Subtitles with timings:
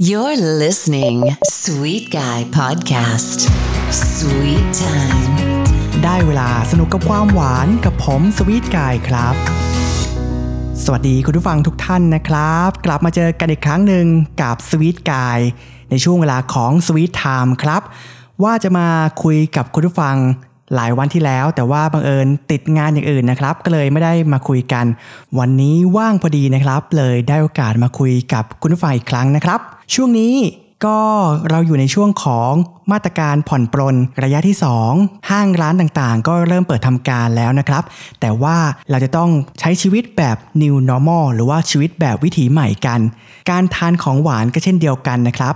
[0.00, 3.38] You're listening Sweet Guy Podcast
[4.14, 5.32] Sweet Time
[6.02, 9.34] ได้เวลาสนุกกับความหวานกับผมสวีทกายครับ
[10.84, 14.06] สวัสดีคุณผู้ฟังทุกท่านนะครับ กลับมาเจอกันอีกครั้งหนึ่ง
[14.42, 15.40] กับสวีทกาย
[15.90, 17.82] ในช่วงเวลาของสวีทไทม์ครับ
[18.42, 18.88] ว่าจะมา
[19.22, 20.16] คุยกับคุณผู้ฟัง
[20.74, 24.86] หลายวันที่แล้ว แต่ว่าบังเอิญติดงานอย่างอื่นนะครับ ก็เลยไม่ได้มาคุยกัน
[25.38, 29.60] วันนี้ว่างพอดีนะครับ เลยได้โอกาสมาคุยกับคุณผู้ฟังอีกครั้งนะครับ
[29.94, 30.34] ช่วงนี้
[30.84, 30.98] ก็
[31.50, 32.52] เราอยู่ในช่วงของ
[32.92, 34.56] มาตรการผ่อนปรนระยะที่
[34.92, 37.82] 2 ห้างร้านต่างๆ ก็เริ่มเปิดทำการแล้วนะครับ
[38.20, 38.56] แต่ว่า
[38.90, 43.00] เราจะต้องใช้ชีวิตแบบ new normal หรือว่าชีวิตแบบวิถีใหม่กัน
[43.50, 45.54] การทานของหวานก็เช่นเดียวกันนะครับ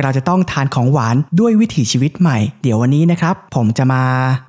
[0.00, 4.02] เราจะต้องทานของหวานด้วยวิถีชีวิตใหม่ เดี๋ยววันนี้นะครับ ผมจะมา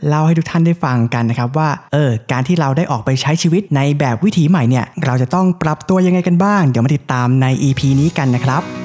[0.07, 8.82] เล่าให้ทุกท่านได้ฟังกันนะครับว่าเออการที่เราได้ออกไปใช้ชีวิตในแบบวิถีใหม่เนี่ยเราจะต้องปรับตัวยังไงกันบ้าง เดี๋ยวมาติดตามใน EP นี้กันนะครับ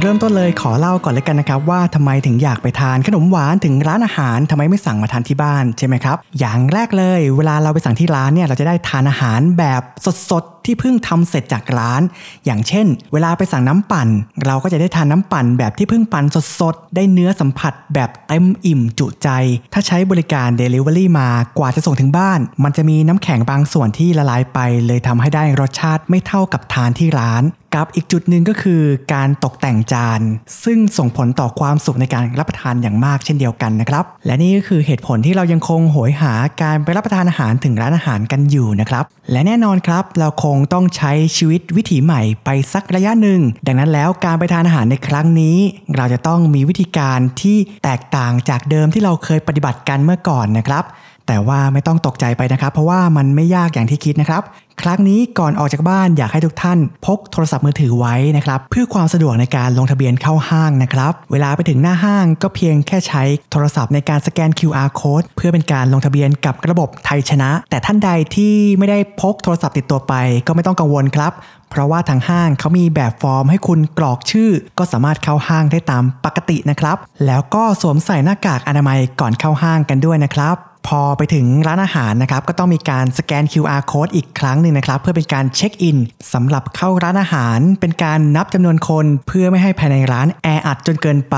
[0.00, 9.82] เริ่มต้นเลยขอเล่าก่อนเลยกันนะครับว่าทำไมถึงอยากไปทานขนมหวานถึงร้านอาหารทำไมไม่สั่งมาทานที่บ้านใช่ไหมครับ อย่างแรกเลย เวลาเราไปสั่งที่ร้านเนี่ยเราจะได้ทานอาหารแบบ
[10.30, 12.02] สดๆ ที่เพิ่งทำเสร็จจากร้าน
[12.44, 14.08] อย่างเช่น เวลาไปสั่งน้ำปั่น
[14.46, 16.24] เราก็จะได้ทานน้ำปั่นแบบที่เพิ่งปั่น
[16.60, 19.28] สดๆ ได้เนื้อสัมผัสแบบเต็มอิ่มจุใจ
[19.72, 28.82] ถ้าใช้บริการ Delivery มากว่าจะส่งถึงบ้าน มันจะมีน้ำแข็งบางส่วนที่ละลายไป เลยทำให้ได้รสชาติไม่เท่ากับทานที่ร้านกับอีกจุดหนึ่งก็คือ
[29.14, 30.20] การตกแต่งจาน
[30.64, 45.58] ซึ่งส่งผลต่อความสุขในการรับประทานอย่างมากเช่นเดียวกันนะครับ และนี่ก็คือเหตุผลที่เรายังคงโหยหาการไปรับประทานอาหารถึงร้านอาหารกันอยู่นะครับ และแน่นอนครับ เราคงงต้องใช้ชีวิตวิถีใหม่ไปสักระยะหนึ่ง ดังนั้นแล้วการไปทานอาหารในครั้งนี้
[45.96, 50.84] เราจะต้องมีวิธีการที่แตกต่างจากเดิมที่เราเคยปฏิบัติกันเมื่อก่อนนะครับ
[51.28, 54.42] แต่ว่าไม่ต้องตกใจไปนะครับ เพราะว่ามันไม่ยากอย่างที่คิดนะครับ
[54.82, 70.14] ครั้งนี้ก่อนออกจากบ้านอยากให้ทุกท่าน พกโทรศัพท์มือถือไว้นะครับ เพื่อความสะดวกในการลงทะเบียนเข้าห้างนะครับ เวลาไปถึงหน้าห้างก็เพียงแค่ใช้โทรศัพท์ในการสแกน QR code เพื่อเป็นการลงทะเบียนกับระบบไทยชนะ แต่ท่านใดที่ไม่ได้พกโทรศัพท์ติดตัวไป
[70.46, 71.32] ก็ไม่ต้องกังวลครับ
[71.70, 76.96] เพราะว่าทางห้างเขามีแบบฟอร์มให้คุณกรอกชื่อ ก็สามารถเข้าห้างได้ตามปกตินะครับ
[77.26, 80.56] แล้วก็สวมใส่หน้ากากอนามัยก่อนเข้าห้างกันด้วยนะครับ
[80.88, 85.98] พอไปถึงร้านอาหารนะครับก็ต้องมีการสแกน QR code อีกครั้งหนึ่งนะครับเพื่อเป็นการเช็คอิน
[86.32, 91.36] สำหรับเข้าร้านอาหาร เป็นการนับจำนวนคนเพื่อไม่ให้ภายในร้านแออัดจนเกินไป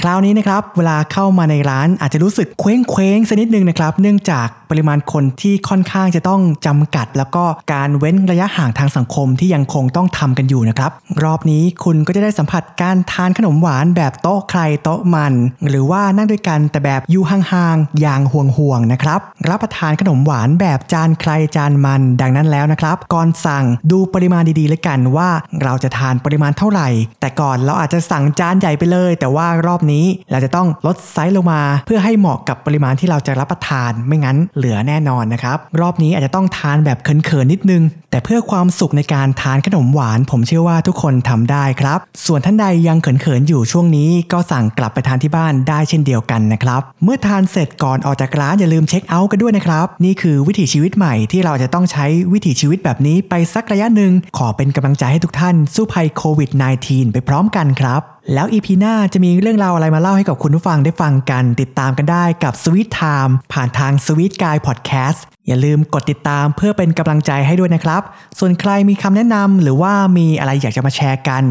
[0.00, 10.90] คราวนี้นะครับเวลาเข้ามาในร้านอาจจะรู้สึกเคว้งเคว้งสักนิดนึงนะครับเนื่องจาก ปริมาณคนที่ค่อนข้างจะต้องจำกัด แล้วก็การเว้นระยะห่างทางสังคมที่ยังคงต้องทำกันอยู่นะครับ
[11.24, 15.32] รอบนี้คุณก็จะได้สัมผัสการทานขนมหวานแบบโต๊ะใครโต๊ะมัน
[15.68, 25.28] หรือว่านั่งด้วยกันแต่แบบอยู่ห่างๆอย่างห่วงๆนะครับ รับประทานขนมหวานแบบจานใครจานมัน ดังนั้นแล้วนะครับ ก่อนสั่งดูปริมาณดีๆเลยกันว่า
[25.62, 26.88] เราจะทานปริมาณเท่าไหร่
[27.20, 56.50] แต่ก่อนเราอาจจะสั่งจานใหญ่ไปเลย แต่ว่ารอบนี้เราจะต้องลดไซส์ลงมา เพื่อให้เหมาะกับปริมาณที่เราจะรับประทานไม่งั้นเหลือแน่นอนนะครับ รอบนี้อาจจะต้องทานแบบเขินๆนิดนึง แต่เพื่อความสุขในการทานขนมหวาน ผมเชื่อว่าทุกคนทำได้ครับ ส่วนท่านใดยังเขินๆอยู่ช่วงนี้ ก็สั่งกลับไปทานที่บ้านได้เช่นเดียวกันนะครับ เมื่อทานเสร็จก่อนออกจากร้านอย่าลืมเช็คเอาท์กันด้วยนะครับ นี่คือวิถีชีวิตใหม่ที่เราจะต้องใช้วิถีชีวิตแบบนี้ไปสักระยะหนึ่ง ขอเป็นกำลังใจให้ทุกท่านสู้ภัยโควิด
[56.82, 58.02] -19 ไปพร้อมกันครับ
[58.34, 68.02] แล้วอีพีหน้าจะมีเรื่องราวอะไรมาเล่าให้กับคุณผู้ฟังได้ฟังกัน ติดตามกันได้กับ Sweet Time ผ่านทาง Sweet Guy Podcast อย่าลืมกดติดตามเพื่อเป็นกำลังใจให้ด้วยนะครับ
[68.38, 71.42] ส่วนใครมีคำแนะนำหรือว่ามีอะไรอยากจะมาแชร์กัน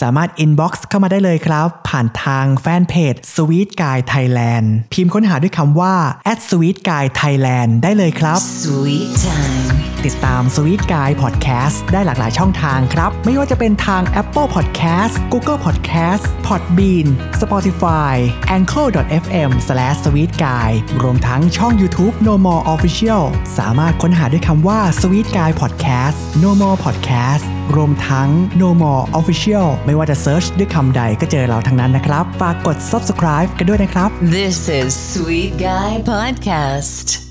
[0.00, 5.94] สามารถ inbox เข้ามาได้เลยครับ ผ่านทางแฟนเพจ Sweet Guy Thailand พิมพ์ค้นหาด้วยคำว่า
[6.48, 15.58] @sweet guy thailand ได้เลยครับ Sweet Time ติดตาม Sweet Guy Podcast ได้หลากหลายช่องทางครับ ไม่ว่าจะเป็นทาง Apple Podcast Google
[15.64, 17.06] Podcast Podbean
[17.42, 18.14] Spotify
[18.56, 20.68] Anchor.fm/sweetguy
[21.02, 23.22] รวมทั้งช่อง YouTube No More Official
[23.58, 27.44] สามารถค้นหาด้วยคำว่า Sweet Guy Podcast No More Podcast
[27.76, 28.28] รวมทั้ง
[28.60, 37.27] No More Official ไม่ว่าจะเซิร์ชด้วยคำใดก็เจอเราทั้งนั้นนะครับ ฝากกด subscribe กันด้วยนะครับ This is Sweet Guy Podcast